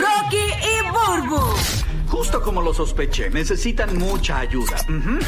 [0.00, 1.40] Rocky y Burbu.
[2.08, 4.76] Justo como lo sospeché, necesitan mucha ayuda.
[4.88, 5.18] Ujú.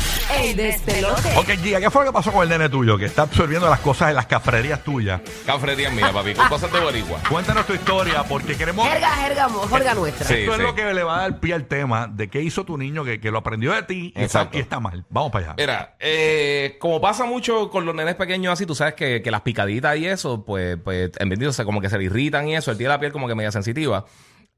[0.40, 1.36] El despelote.
[1.36, 2.96] Ok, Giga, ¿qué fue lo que pasó con el nene tuyo?
[2.96, 5.20] Que está absorbiendo las cosas de las cafrerías tuyas.
[5.44, 7.18] Cafrería mía, papi, con cosas de boricua.
[7.28, 8.86] Cuéntanos tu historia, porque queremos...
[8.88, 10.26] Jerga, jerga, jerga nuestra.
[10.26, 10.62] Sí, Esto es sí.
[10.62, 13.20] lo que le va a dar pie al tema de qué hizo tu niño que,
[13.20, 14.58] que lo aprendió de ti y está, Exacto.
[14.58, 15.04] y está mal.
[15.10, 15.54] Vamos para allá.
[15.58, 19.40] Mira, eh, como pasa mucho con los nenes pequeños así, tú sabes que, que las
[19.40, 22.54] picaditas y eso, pues, pues en bendito, o sea, como que se le irritan y
[22.54, 24.04] eso, él tiene la piel como que media sensitiva.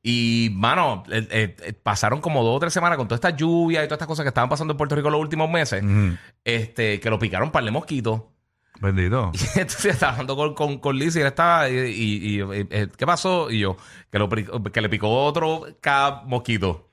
[0.02, 3.80] Y, mano, eh, eh, eh, pasaron como dos o tres semanas con toda esta lluvia
[3.84, 6.16] y todas estas cosas que estaban pasando en Puerto Rico los últimos meses, Ujú.
[6.42, 8.22] este, que lo picaron par de mosquitos.
[8.80, 9.30] Bendito.
[9.56, 12.40] Y entonces estaba hablando con, con, con Liz y él estaba, y, y- y,
[12.70, 13.50] eh, ¿qué pasó?
[13.50, 13.76] Y yo,
[14.10, 16.86] que, lo, pri- que le picó otro cada mosquito.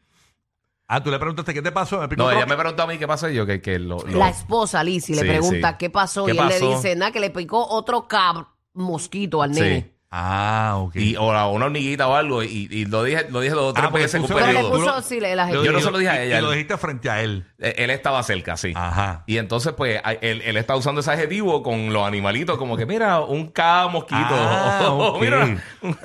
[0.89, 1.99] Ah, tú le preguntaste qué te pasó.
[2.01, 3.79] Me picó No, otro- ella me preguntó a mí qué pasó y yo que, que
[3.79, 5.75] lo, lo- La esposa, Lizy, le Sí, pregunta sí.
[5.79, 6.69] qué pasó ¿Qué y él le pasó?
[6.75, 9.85] dice, nada, que le picó otro cab mosquito al Sí.
[10.09, 10.95] Ah, ok.
[10.95, 13.73] y, o la- una hormiguita o algo y, y lo dije lo dije dos o
[13.73, 14.71] tres Ah, porque veces en un lo- Pero le periodo.
[14.71, 16.39] tú puso, sí, le, la Lo- Yo no se lo dije a y- ella.
[16.39, 17.45] Y lo dijiste frente a él.
[17.59, 18.71] Eh, Él estaba cerca, sí.
[18.75, 19.23] Ajá.
[19.27, 22.85] Y entonces, pues, a- él, él está usando ese adjetivo con los animalitos, como que,
[22.85, 24.17] mira, un K mosquito.
[24.31, 25.19] Ah, ok.
[25.21, 25.57] mira.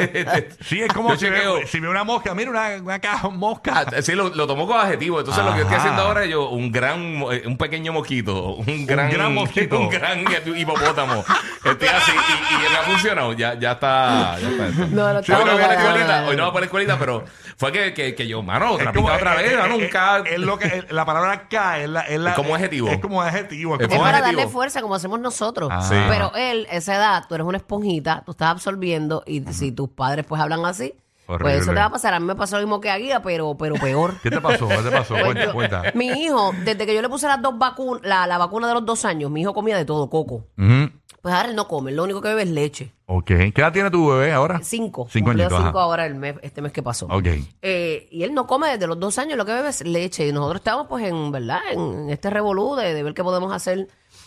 [0.63, 1.55] Sí, es como Yo si chequeo.
[1.55, 2.35] ve, si ve una mosca.
[2.35, 3.85] Mira una, una caja mosca.
[3.87, 5.21] Ah, sí, lo, lo tomó como adjetivo.
[5.21, 5.83] Entonces, lo que estoy Ajá.
[5.85, 9.79] haciendo ahora es yo, un gran, mo- eh, un pequeño mosquito, un gran, gran mosquito.
[9.81, 10.25] un gran
[10.57, 11.25] hipopótamo.
[11.65, 13.33] Estoy así y, y me ha funcionado.
[13.35, 13.92] Ya, ya está.
[14.41, 14.87] Ya está esto.
[14.89, 17.25] No, no, hoy no voy a la escuelita, hoy no voy para la escuelita, pero
[17.57, 18.93] fue que, que, que yo, mano, otra
[19.37, 20.19] vez, un eh, K.
[20.27, 22.89] es lo que, es- la palabra K es, la, es, la- Es como adjetivo.
[22.89, 23.75] Es como adjetivo.
[23.81, 24.25] Es para adjetivo.
[24.27, 25.69] darle fuerza como hacemos nosotros.
[25.73, 25.83] Ah.
[25.83, 25.95] Sí.
[26.09, 30.25] Pero él, esa edad, tú eres una esponjita, tú estás absorbiendo y si tus padres
[30.27, 30.95] pues hablan así,
[31.27, 31.53] Horrible.
[31.53, 32.15] pues eso te va a pasar.
[32.15, 34.15] A mí me pasó lo mismo que a Guía, pero, pero peor.
[34.23, 34.69] ¿Qué te pasó?
[34.69, 35.15] ¿Qué te pasó?
[35.15, 35.83] Pues Cuenta, yo- cuenta.
[35.95, 38.85] Mi hijo, desde que yo le puse las dos vacunas, la, la vacuna de los
[38.85, 40.47] dos años, mi hijo comía de todo, coco.
[40.59, 40.91] Ujú.
[41.23, 42.93] Pues ahora él no come, lo único que bebe es leche.
[43.07, 43.27] Ok.
[43.27, 44.61] ¿Qué edad tiene tu bebé ahora?
[44.63, 45.07] Cinco.
[45.09, 45.85] Cinco Cumplió añitos, cinco ajá.
[45.85, 47.07] ahora el mes, este mes que pasó.
[47.07, 47.27] Ok.
[47.63, 50.27] Eh, y él no come desde los dos años, lo que bebe es leche.
[50.27, 53.87] Y nosotros estamos, pues, en verdad, en este revolú de, de ver qué podemos hacer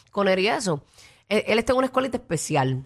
[0.09, 0.83] con él y eso.
[1.27, 2.85] Él, él está en una escuelita especial.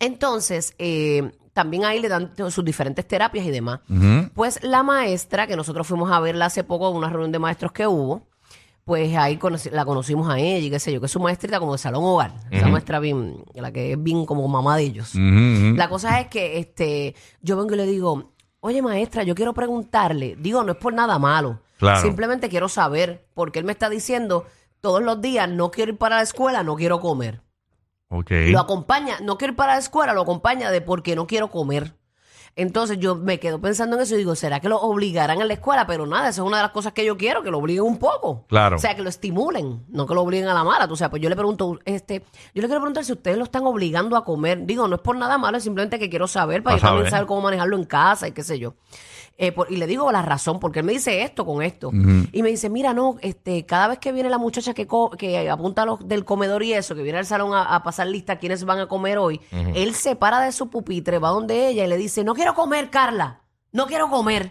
[0.00, 3.80] Entonces, eh, también ahí le dan sus diferentes terapias y demás.
[4.34, 7.72] Pues la maestra, que nosotros fuimos a verla hace poco en una reunión de maestros
[7.72, 8.22] que hubo,
[8.90, 9.38] pues ahí
[9.70, 12.02] la conocimos a ella y qué sé yo, que es su maestrita como de salón
[12.02, 12.34] hogar.
[12.50, 15.12] Esa maestra bien, la que es bien como mamá de ellos.
[15.14, 20.34] La cosa es que este, yo vengo y le digo, oye maestra, yo quiero preguntarle,
[20.40, 22.00] digo, no es por nada malo, Claro.
[22.02, 24.44] simplemente quiero saber, porque él me está diciendo
[24.80, 27.42] todos los días, no quiero ir para la escuela, no quiero comer.
[28.08, 28.32] Ok.
[28.48, 31.92] Lo acompaña, no quiero ir para la escuela, lo acompaña de porque no quiero comer.
[32.56, 35.54] Entonces yo me quedo pensando en eso y digo, ¿será que lo obligarán en la
[35.54, 35.86] escuela?
[35.86, 37.98] Pero nada, esa es una de las cosas que yo quiero, que lo obliguen un
[37.98, 38.44] poco.
[38.48, 38.76] Claro.
[38.76, 40.88] O sea, que lo estimulen, no que lo obliguen a la mala.
[40.88, 42.24] Tú sabes, pues yo le pregunto, este,
[42.54, 44.66] yo le quiero preguntar si ustedes lo están obligando a comer.
[44.66, 47.10] Digo, no es por nada malo, es simplemente que quiero saber para Pa' yo también
[47.10, 48.74] saber cómo manejarlo en casa y qué sé yo.
[49.42, 51.90] Eh, por- y le digo la razón, porque él me dice esto con esto.
[52.30, 55.48] Y me dice, mira, no, este, cada vez que viene la muchacha que, co- que
[55.48, 58.36] apunta a los del comedor y eso, que viene al salón a, a pasar lista
[58.38, 59.40] quiénes van a comer hoy,
[59.74, 62.90] él se para de su pupitre, va donde ella y le dice, no quiero comer,
[62.90, 63.40] Carla,
[63.72, 64.50] no quiero comer.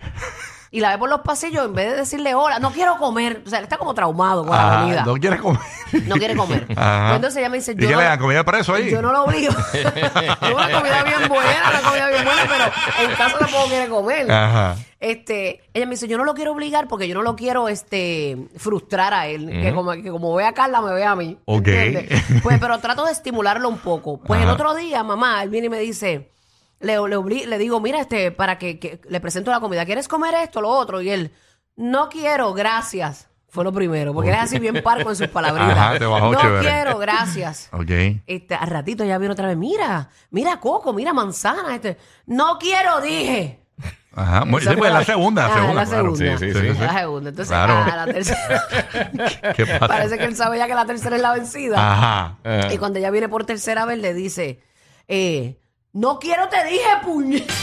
[0.71, 3.41] Y la ve por los pasillos, en vez de decirle hola, no quiero comer.
[3.45, 5.03] O sea, él está como traumado con la Ah, comida.
[5.03, 5.61] no quieres comer.
[6.05, 6.67] No quiere comer.
[6.77, 7.05] Ajá.
[7.07, 8.19] Pues entonces ella me dice, ¿Y yo qué no, le dan?
[8.19, 8.91] ¿Comida preso ahí?
[8.91, 9.51] yo no lo obligo.
[9.73, 14.31] una comida bien buena, una comida bien buena, pero en casa tampoco quiere comer.
[14.31, 14.75] Ajá.
[14.99, 18.37] Este, ella me dice, yo no lo quiero obligar porque yo no lo quiero este
[18.57, 19.49] frustrar a él.
[19.49, 21.37] que, como, que como ve a Carla, me ve a mí.
[21.45, 21.67] Ok.
[21.67, 22.23] ¿entiendes?
[22.43, 24.19] Pues, pero trato de estimularlo un poco.
[24.19, 26.29] Pues el otro día, mamá, él viene y me dice,
[26.79, 30.07] le, le, obli- le digo, mira, este, para que, que le presento la comida, ¿quieres
[30.07, 31.01] comer esto, lo otro?
[31.01, 31.31] Y él,
[31.75, 33.27] no quiero, gracias.
[33.51, 35.71] Fue lo primero, porque es así bien parco en sus palabritas.
[35.75, 36.61] Ajá, te bajó no chévere.
[36.69, 37.67] quiero, gracias.
[37.73, 37.89] Ok.
[38.27, 41.97] Este, al ratito ya viene otra vez, mira, mira coco, mira manzana, este,
[42.27, 43.59] no quiero, dije.
[44.13, 44.45] Ajá.
[44.45, 46.15] Muy, sí, pues la segunda, la Ah, segunda, la claro.
[46.15, 46.37] segunda.
[46.37, 46.79] Sí, sí, sí.
[46.79, 47.29] La segunda.
[47.29, 47.73] Entonces, Claro.
[47.91, 48.63] a la tercera.
[49.55, 49.87] ¿Qué pasa?
[49.87, 51.77] Parece que él sabe ya que la tercera es la vencida.
[51.79, 52.69] Ajá.
[52.71, 54.61] Y cuando ella viene por tercera vez, le dice,
[55.07, 55.57] eh,
[55.99, 57.45] no quiero, te dije, puñe.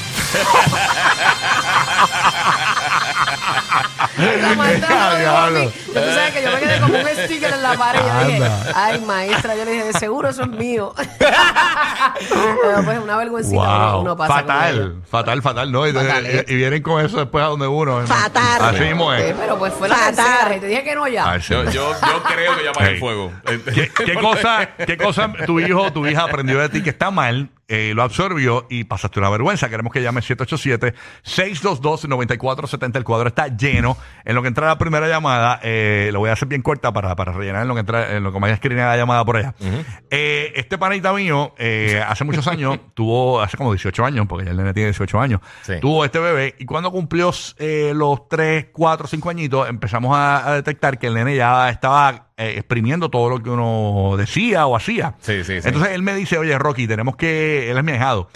[4.19, 5.59] la maestra me lo dijo a mí.
[5.59, 5.73] Diablo.
[5.87, 8.00] Tú sabes que yo me quedé como un sticker en la pared.
[8.00, 10.94] Y yo dije, ay, maestra, yo le dije, de seguro eso es mío.
[12.29, 13.56] Pero pues una vergüencita
[13.91, 14.00] Wow.
[14.03, 15.87] uno pasa fatal, fatal, fatal, ¿no?
[15.87, 16.44] Y, Fatal, ¿eh?
[16.49, 18.06] y- y vienen con eso después a donde uno.
[18.06, 18.61] Fatal.
[18.75, 19.35] Así mismo Sí, es.
[19.35, 20.56] pero pues fue la tercera.
[20.56, 21.31] Y te dije que no ya.
[21.31, 21.53] Ay, sí.
[21.55, 22.94] yo, yo, yo creo que ya apagué Hey.
[22.94, 23.33] el fuego.
[23.75, 27.11] ¿Qué, qué cosa, ¿Qué cosa tu hijo o tu hija aprendió de ti que está
[27.11, 29.68] mal eh, lo absorbió y pasaste una vergüenza.
[29.68, 32.96] Queremos que llame 787-622-9470.
[32.96, 33.96] El cuadro está lleno.
[34.24, 37.14] En lo que entra la primera llamada, eh, lo voy a hacer bien corta para,
[37.16, 39.54] para rellenar en lo que entra, en lo que me haya la llamada por allá.
[40.10, 44.50] Eh, este panita mío, eh, hace muchos años, tuvo, hace como 18 años, porque ya
[44.52, 45.74] el nene tiene 18 años, Sí.
[45.80, 50.54] tuvo este bebé y cuando cumplió eh, los 3, 4, 5 añitos, empezamos a, a
[50.54, 55.15] detectar que el nene ya estaba eh, exprimiendo todo lo que uno decía o hacía.
[55.21, 55.69] Sí, sí, sí.
[55.69, 58.29] Entonces él me dice, oye Rocky, tenemos que, él es mi ahijado,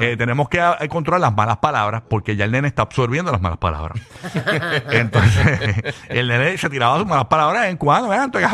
[0.00, 3.40] eh, tenemos que eh, controlar las malas palabras porque ya el nene está absorbiendo las
[3.40, 3.98] malas palabras.
[4.90, 8.40] Entonces el nene se tiraba sus malas palabras en cuando, vean, ¿qué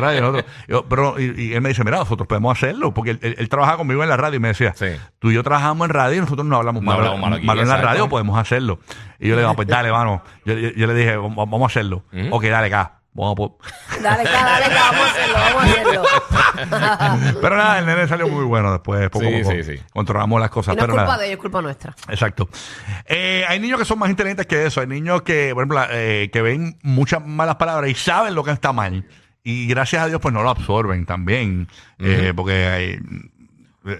[0.00, 3.18] rayos, nosotros- yo, pero, y, y él me dice, mira, nosotros podemos hacerlo, porque él,
[3.22, 4.86] él- él trabajaba conmigo en la radio y me decía, Sí.
[5.18, 7.46] tú y yo trabajamos en radio y nosotros no hablamos No malo, hablamos malo aquí,
[7.46, 7.92] malo en la exacto.
[7.94, 8.78] radio, podemos hacerlo.
[9.18, 10.22] Y yo le digo, pues dale, mano.
[10.44, 12.04] Yo, yo- yo le dije, vamos vamos a hacerlo.
[12.30, 12.94] Ok, dale acá.
[13.14, 13.58] Vamos a po-
[14.02, 16.02] Dale, acá, dale, acá, vamos a hacerlo, vamos a hacerlo.
[17.40, 19.10] Pero nada, el nene salió muy bueno después.
[19.10, 19.82] Poco a Sí, poco sí, sí.
[19.92, 20.76] controlamos las Y cosas.
[20.76, 21.18] no es pero culpa nada.
[21.18, 21.94] de ellos, es culpa nuestra.
[22.08, 22.48] Exacto.
[23.06, 24.80] Eh, hay niños que son más inteligentes que eso.
[24.80, 28.52] Hay niños que, por ejemplo, eh, que ven muchas malas palabras y saben lo que
[28.52, 29.04] está mal.
[29.42, 31.66] Y gracias a Dios, pues no lo absorben también.
[31.98, 32.98] Eh, porque hay.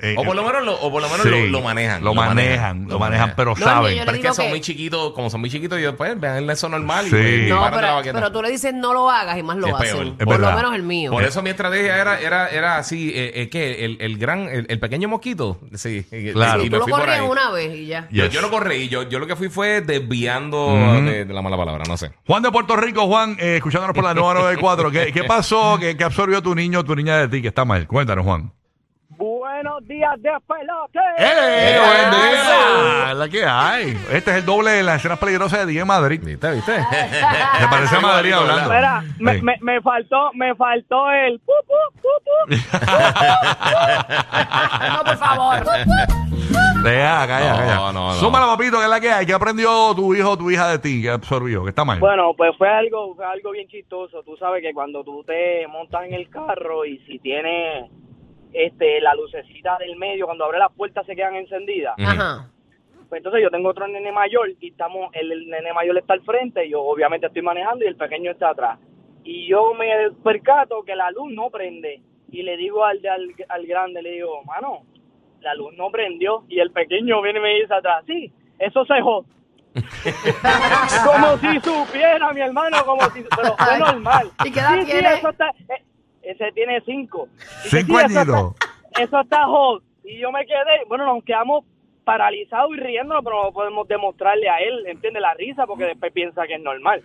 [0.02, 2.02] Eh, O por lo menos lo, o por lo, menos sí, lo, lo manejan.
[2.04, 3.98] Lo manejan, lo manejan, pero No, saben.
[3.98, 6.68] Pero es que son que- muy chiquitos, como son muy chiquitos, y después vean eso
[6.68, 7.16] normal y Sí.
[7.16, 7.70] pues, No,
[8.12, 10.14] pero, tú le dices no lo hagas y más lo Es hacen.
[10.16, 10.26] peor.
[10.26, 11.10] Por lo menos el mío.
[11.10, 14.66] Por eso mi estrategia era, era, era así, eh, eh, que el, el gran, el,
[14.68, 16.06] el pequeño mosquito, sí.
[16.12, 16.62] y- Claro.
[16.62, 18.06] y Y tú lo corrías una vez y ya.
[18.10, 18.32] Yo, Yes.
[18.34, 21.84] yo no corrí, yo, yo lo que fui fue desviando de, de la mala palabra,
[21.88, 22.10] no sé.
[22.26, 24.90] Juan de Puerto Rico, Juan, eh, escuchándonos por la 994.
[24.90, 25.76] ¿Qué, qué pasó?
[25.80, 27.86] ¿Qué, qué absorbió tu niño o tu niña de ti que está mal?
[27.86, 28.52] Cuéntanos, Juan.
[29.60, 31.00] Buenos días de pelote.
[31.18, 31.74] ¡Eh!
[31.74, 33.12] ¡Eh, ¡Buen día!
[33.14, 33.88] La que hay.
[34.12, 36.20] Este es el doble de las escenas peligrosas de DJ Madrid.
[36.22, 36.48] ¿Viste?
[36.52, 36.78] ¿Viste?
[36.78, 38.72] Me parece a Madrid hablando.
[38.72, 42.30] Espera, me, me, me faltó, me faltó el pu, pu, pu, pu.
[44.92, 45.58] No, por favor.
[46.84, 47.74] Deja, calla, No, calla.
[47.74, 48.12] no, no.
[48.12, 49.26] Súmala, papito, que es la que hay.
[49.26, 51.02] ¿Qué aprendió tu hijo o tu hija de ti?
[51.02, 51.64] ¿Qué absorbió?
[51.64, 51.98] ¿Qué está mal?
[51.98, 54.22] Bueno, pues fue algo, fue algo bien chistoso.
[54.22, 57.90] Tú sabes que cuando tú te montas en el carro y si tiene
[58.52, 61.94] este la lucecita del medio, cuando abre las puertas se quedan encendidas.
[61.98, 62.50] Ajá.
[63.08, 66.22] Pues entonces yo tengo otro nene mayor y estamos, el, el nene mayor está al
[66.22, 68.78] frente, y yo obviamente estoy manejando y el pequeño está atrás.
[69.24, 69.88] Y yo me
[70.22, 74.42] percato que la luz no prende y le digo al, al, al grande, le digo,
[74.44, 74.82] mano,
[75.40, 79.00] la luz no prendió y el pequeño viene y me dice atrás, sí, eso se
[79.00, 79.24] jod.
[81.04, 84.30] como si supiera mi hermano, como si, pero fue normal.
[84.44, 85.84] ¿Y qué edad Sí, sí, eso está, eh,
[86.30, 87.28] ese tiene cinco.
[87.64, 89.82] Cinco "Sí, eso está- eso está hot.
[90.04, 91.64] Y yo me quedé, bueno, nos quedamos
[92.04, 96.46] paralizados y riendo, pero no podemos demostrarle a él, entiende la risa, porque después piensa
[96.46, 97.02] que es normal.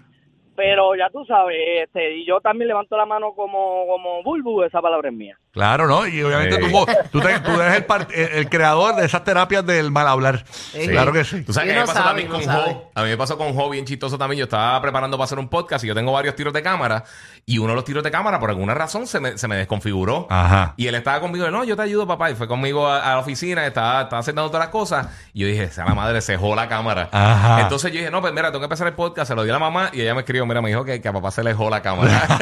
[0.55, 4.81] Pero ya tú sabes, este, y yo también levanto la mano como, como Bulbu, esa
[4.81, 5.37] palabra es mía.
[5.53, 6.07] Claro, ¿no?
[6.07, 6.61] Y obviamente Sí.
[6.71, 10.07] tú, tú, te- tú eres el, par- el- el creador de esas terapias del mal
[10.07, 10.44] hablar.
[10.89, 11.44] Claro que sí.
[11.44, 12.44] Tú sabes que a mí me pasó sabe, también con.
[12.44, 12.91] Jo.
[12.95, 14.39] A mí me pasó con Jo bien chistoso también.
[14.39, 17.03] Yo estaba preparando para hacer un podcast y yo tengo varios tiros de cámara.
[17.45, 20.25] Y uno de los tiros de cámara, por alguna razón, se me, se me desconfiguró.
[20.31, 20.73] Ajá.
[20.75, 22.31] Y él estaba conmigo, no, yo te ayudo, papá.
[22.31, 25.07] Y fue conmigo a, a la oficina, estaba, estaba haciendo todas las cosas.
[25.33, 27.10] Y yo dije, sea la madre, se jó la cámara.
[27.12, 27.62] Ajá.
[27.62, 29.27] Entonces yo dije, no, pues mira, tengo que empezar el podcast.
[29.27, 31.07] Se lo di a la mamá y ella me escribió, mira, me dijo que, que
[31.07, 32.27] a papá se le jó la cámara.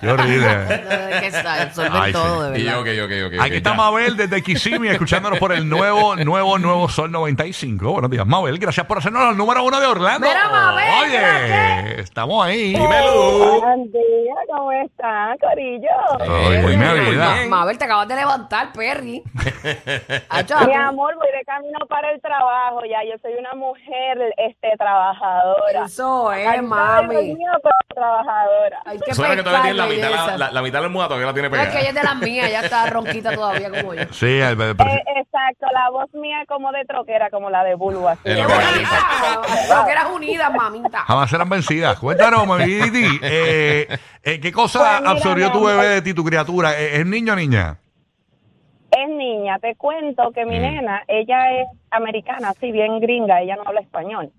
[0.00, 0.48] Qué horrible.
[1.20, 2.18] Que está, absorben Ay, sí.
[2.18, 2.72] todo, de verdad.
[2.72, 3.40] yo, ok, ok, ok.
[3.40, 3.76] Aquí ok, está ya.
[3.76, 7.92] Mabel desde Kissimmee escuchándonos por el nuevo, nuevo, nuevo Sol 95.
[7.92, 8.58] Buenos días, Mabel.
[8.58, 10.26] Gracias por hacernos el número uno de Orlando.
[10.26, 12.72] Mira, Mabel, Oye, estamos ahí.
[12.74, 13.60] Dímelo.
[13.60, 15.88] Buen día, ¿cómo están, Corillo?
[16.20, 17.34] Ay, muy mi bien, muy vida.
[17.34, 17.50] bien.
[17.50, 19.22] Mabel, te acabas de levantar, Perry.
[20.28, 22.80] Acho, Mi amor, voy de camino para el trabajo.
[22.88, 25.84] Ya, yo soy una mujer este, trabajadora.
[25.86, 27.14] Eso es, Ay, mami.
[27.34, 28.82] mío, pero trabajadora.
[28.84, 31.48] Hay que Suena que todavía la mitad, la, la mitad del muda todavía la tiene
[31.48, 31.72] No, es pegada.
[31.76, 34.02] que ella es de las mías, ya está ronquita todavía como yo.
[34.12, 38.08] Sí, el- el- Eh, exacto, la voz mía como de troquera, como la de Bulbo.
[38.08, 38.20] Así.
[38.24, 39.40] Es ¡Qué lo que bonita!
[39.68, 40.98] Pero que eras unida, mamita.
[41.00, 41.98] jamás serán vencidas.
[41.98, 45.80] Cuéntanos, mami Didi, eh, eh, ¿qué cosa Pues mira, absorbió tu mi amor.
[45.82, 46.78] bebé de ti, tu criatura?
[46.78, 47.78] ¿Es, es niño o niña?
[48.90, 53.62] Es niña, te cuento que mi nena, ella es americana, así bien gringa, ella no
[53.66, 54.30] habla español.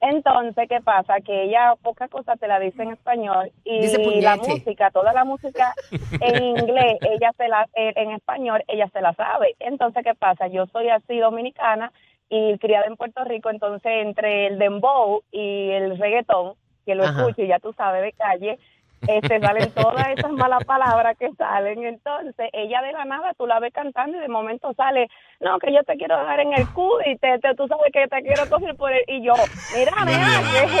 [0.00, 1.20] Entonces, ¿qué pasa?
[1.20, 5.24] Que ella pocas cosas te la dice en español y Dice la música, toda la
[5.24, 9.56] música en inglés, ella se la, eh, en español, ella se la sabe.
[9.58, 10.46] Entonces, ¿qué pasa?
[10.46, 11.92] Yo soy así dominicana
[12.28, 16.54] y criada en Puerto Rico, entonces entre el dembow y el reggaetón,
[16.86, 17.20] que lo Ajá.
[17.20, 18.58] escucho y ya tú sabes de calle,
[19.06, 21.84] este, salen todas esas malas palabras que salen.
[21.84, 25.08] Entonces, ella de la nada, tú la ves cantando y de momento sale,
[25.40, 28.06] no, que yo te quiero dejar en el cu y te, te- tú sabes que
[28.08, 29.02] te quiero coger por el...
[29.06, 29.34] Y yo,
[29.74, 30.72] mira, mira, ¿qué es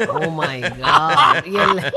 [0.00, 0.12] eso?
[0.14, 1.44] Oh my God.
[1.44, 1.92] Y el-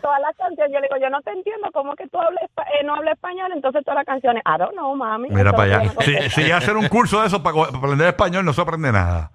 [0.00, 2.66] todas las canciones, yo le digo, yo no te entiendo, ¿cómo que tú hablas, espa-
[2.80, 3.50] eh, no hablas español?
[3.54, 5.28] Entonces, todas las canciones, I don't know, mami.
[5.30, 5.90] Mira para allá.
[6.00, 9.30] Si, si ya hacer un curso de eso para aprender español, no se aprende nada.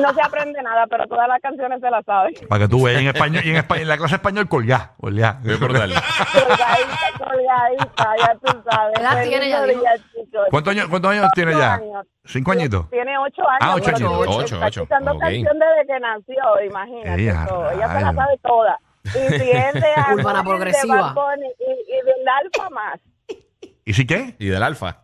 [0.00, 2.34] No se aprende nada, pero todas las canciones se las saben.
[2.48, 4.94] Para que tú veas en español y en, español, en la clase de español colgá,
[5.00, 5.40] colgá.
[5.44, 5.92] Es brutal.
[6.32, 8.94] Colgadita, colgadita, ya tú sabes.
[8.96, 10.46] ¿Qué edad Feliz tiene ella, día, chicos.
[10.50, 11.74] ¿Cuántos años, ¿Cuántos años tiene Ocho ya?
[11.74, 12.06] años.
[12.24, 12.90] ¿Cinco añitos?
[12.90, 13.60] Tiene ocho años.
[13.60, 14.00] Ah, ocho años.
[14.00, 14.80] está Ocho, ocho.
[14.82, 15.20] escuchando Ok.
[15.20, 17.22] canción desde que nació, imagínate.
[17.22, 18.14] Ella, ella se la rayos.
[18.16, 18.78] sabe toda.
[19.04, 20.96] Y si es de Urbana progresiva.
[20.96, 23.00] de Bad Bunny y, y del Alfa más.
[23.84, 24.34] ¿Y si qué?
[24.38, 25.03] Y del alfa.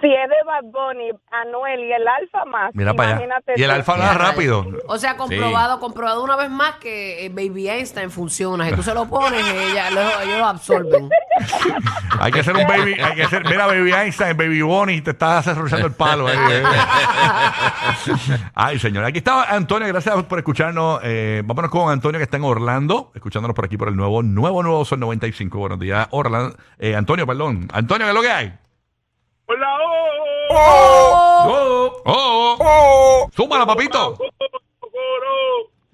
[0.00, 2.70] Si es de Bad Bunny, Anuel y el Alfa más.
[2.74, 3.28] Mira para allá.
[3.56, 4.64] Y el alfa nada rápido.
[4.86, 8.68] o sea, comprobado, comprobado una vez más que eh, Baby Einstein funciona.
[8.68, 11.08] Si tú se lo pones, ella, lo- ellos lo absorben.
[12.20, 15.44] Hay que ser un baby, hay que ser, mira Baby Einstein, Baby Bonnie, te estás
[15.46, 16.28] desarrollando el palo.
[16.28, 16.62] eh, eh.
[18.54, 19.04] Ay, señor.
[19.04, 21.00] Aquí está Antonio, gracias por escucharnos.
[21.04, 24.62] Eh, vámonos con Antonio que está en Orlando, escuchándonos por aquí por el nuevo, nuevo,
[24.62, 25.58] nuevo Sol 95.
[25.58, 26.56] Buenos días, Orlando.
[26.78, 27.68] Eh, Antonio, perdón.
[27.72, 28.52] Antonio, ¿qué es lo que hay?
[30.50, 32.02] Hola, oh, ¡Oh!
[32.04, 32.56] ¡Oh!
[32.60, 33.30] oh.
[33.36, 34.16] ¡Súmala, papito!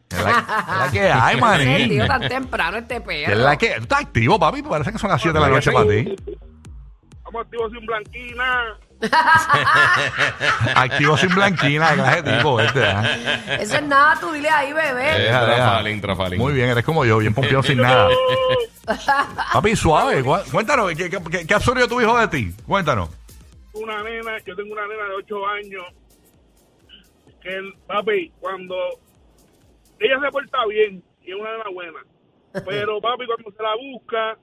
[0.09, 1.89] ¿Qué es la, qué es la que hay, Ese manín?
[1.89, 3.43] tío tan temprano, este ¿Qué es perro.
[3.43, 3.69] la que?
[3.77, 4.63] ¿Tú estás activo, papi?
[4.63, 6.15] Parece que son las 7 de la noche para ti.
[7.17, 8.79] Estamos activos sin blanquina.
[10.77, 12.87] Activo sin blanquina, de clase de tipo este.
[12.87, 13.17] ¿ah?
[13.61, 15.19] Eso es nada, tú dile ahí, bebé.
[15.19, 15.57] Deja, deja.
[15.57, 16.39] Trafalín, trafalín.
[16.39, 18.09] Muy bien, eres como yo, bien pompeado sin nada.
[19.53, 20.23] Papi, suave.
[20.23, 22.55] cu- Cuéntanos, ¿qué, qué, qué, qué tu hijo de ti?
[22.67, 23.09] Cuéntanos.
[23.75, 25.85] Una nena, yo tengo una nena de 8 años.
[27.41, 28.77] Que, el, papi, cuando
[29.99, 31.99] ella se porta bien y es una nena buena.
[32.67, 34.39] Pero, papi, cuando se la busca,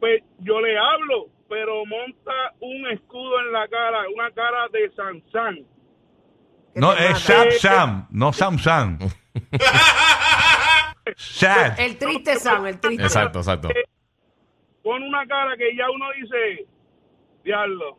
[0.00, 5.66] pues yo le hablo, pero monta un escudo en la cara, una cara de Sansán.
[6.74, 7.18] No, es.
[7.18, 8.98] Sam Sam, no Sam Sam.
[11.16, 11.80] Sad.
[11.80, 13.02] El triste Sam, el triste.
[13.02, 13.68] Exacto, exacto.
[14.82, 16.66] Pone una cara que ya uno dice,
[17.44, 17.98] diablo,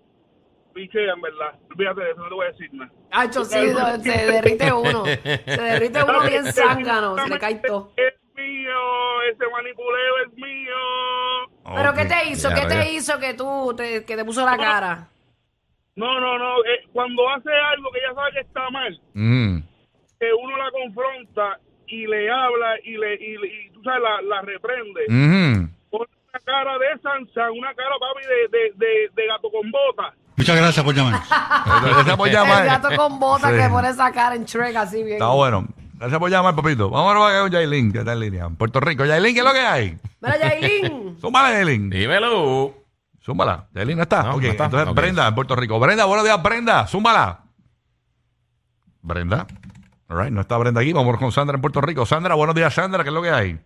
[0.73, 1.53] pichea, en verdad.
[1.71, 2.91] Olvídate de eso, no te voy a decir nada.
[3.11, 5.05] Hacho, sí, no, se derrite uno.
[5.05, 7.91] Se derrite uno bien zángano, se le cae todo.
[7.97, 11.75] Es mío, ese manipuleo es mío.
[11.75, 12.49] ¿Pero qué te hizo?
[12.49, 12.67] Ya, ¿Qué ya.
[12.69, 15.07] te hizo que tú, te, que te puso la cara?
[15.95, 16.59] No, no, no.
[16.63, 19.59] eh, cuando hace algo que ya sabe que está mal, Mm.
[20.19, 24.21] que uno la confronta y le habla y le y, le- y tú sabes, la,
[24.21, 25.05] la reprende.
[25.89, 30.13] Pone una cara de Sansán, una cara, papi, de, de, de, de gato con bota.
[30.39, 31.21] Muchas gracias por llamar.
[31.83, 32.61] Gracias por llamar.
[32.63, 33.57] El gato con bota Sí.
[33.57, 35.13] que pone esa cara en Shrek así bien.
[35.13, 35.67] Está bueno.
[35.95, 36.89] Gracias por llamar, papito.
[36.89, 38.45] Vamos a ver con Yailin, que está en línea.
[38.45, 39.03] En Puerto Rico.
[39.03, 39.97] Yailin, ¿qué es lo que hay?
[40.21, 41.17] Mira, Yailin.
[41.21, 41.89] Zúmbala, Yailin.
[41.89, 42.73] Dímelo.
[43.21, 43.67] Zúmbala.
[43.73, 44.23] Yailin no está.
[44.23, 44.65] No, ok, no está.
[44.65, 44.95] entonces Ok.
[44.95, 45.77] Brenda, en Puerto Rico.
[45.79, 46.87] Brenda, buenos días, Brenda.
[46.87, 47.39] Zúmbala.
[49.01, 49.45] Brenda.
[50.07, 50.93] All right, no está Brenda aquí.
[50.93, 52.05] Vamos con Sandra en Puerto Rico.
[52.05, 53.03] Sandra, buenos días, Sandra.
[53.03, 53.59] ¿Qué es lo que hay?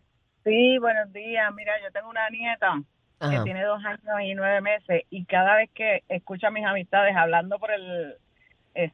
[0.44, 1.54] Sí, buenos días.
[1.56, 2.82] Mira, yo tengo una nieta
[3.30, 7.16] que tiene dos años y nueve meses y cada vez que escucha a mis amistades
[7.16, 8.16] hablando por el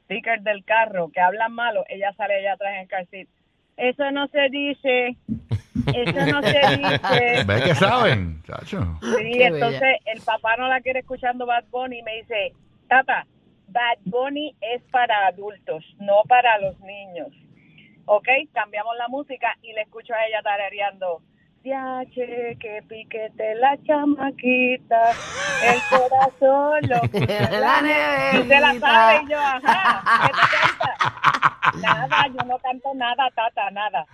[0.03, 3.27] sticker del carro que hablan malo, ella sale allá atrás en el car seat.
[3.77, 5.15] Eso no se dice.
[5.95, 7.43] Eso no se dice.
[7.48, 8.43] ¿Ves que saben?
[8.43, 9.00] Chacho.
[9.01, 9.98] Sí, Qué entonces bella.
[10.05, 12.53] el papá no la quiere escuchando Bad Bunny y me dice,
[12.89, 13.25] tata,
[13.69, 17.29] Bad Bunny es para adultos, no para los niños.
[18.05, 21.21] Ok, cambiamos la música y le escucho a ella tarareando.
[21.63, 25.12] Yache, que piquete la chamaquita,
[25.63, 28.80] el corazón lo La y se la neverita.
[28.80, 31.72] sabe y yo, ajá, ¿qué te canta?
[31.82, 34.06] Nada, yo no canto nada, tata, nada.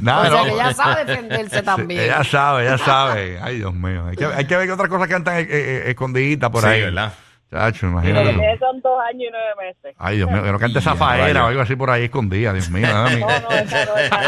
[0.00, 0.44] Nada, O sea no.
[0.44, 2.00] que ella sabe defenderse también.
[2.00, 3.38] Ella sabe, ella sabe.
[3.40, 4.06] Ay, Dios mío.
[4.08, 6.82] Hay que, hay que ver que otras cosas cantan eh, eh, escondiditas por Sí, ahí.
[6.82, 7.12] ¿verdad?
[7.54, 8.32] Chacho, imagínate.
[8.32, 8.40] tú.
[8.58, 9.94] son dos años y nueve meses.
[9.96, 12.68] Ay, Dios mío, que no cante esa faera o algo así por ahí escondida, Dios
[12.68, 12.88] mío.
[12.92, 13.20] dame.
[13.20, 14.24] No, no, esa no, esa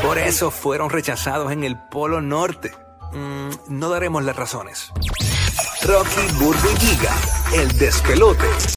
[0.00, 0.02] no.
[0.06, 2.70] Por eso fueron rechazados en el Polo Norte.
[3.12, 4.92] Mm, no daremos las razones.
[5.84, 7.14] Rocky, Burbu Giga,
[7.56, 8.46] el despelote.